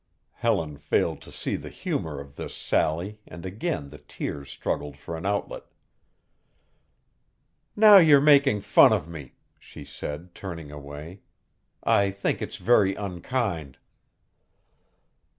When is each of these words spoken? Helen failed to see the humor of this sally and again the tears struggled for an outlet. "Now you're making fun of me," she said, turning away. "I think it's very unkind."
Helen 0.31 0.79
failed 0.79 1.21
to 1.21 1.31
see 1.31 1.55
the 1.55 1.69
humor 1.69 2.19
of 2.19 2.35
this 2.35 2.55
sally 2.57 3.19
and 3.27 3.45
again 3.45 3.89
the 3.91 3.99
tears 3.99 4.49
struggled 4.49 4.97
for 4.97 5.15
an 5.15 5.27
outlet. 5.27 5.65
"Now 7.75 7.99
you're 7.99 8.19
making 8.19 8.61
fun 8.61 8.93
of 8.93 9.07
me," 9.07 9.33
she 9.59 9.85
said, 9.85 10.33
turning 10.33 10.71
away. 10.71 11.21
"I 11.83 12.09
think 12.09 12.41
it's 12.41 12.57
very 12.57 12.95
unkind." 12.95 13.77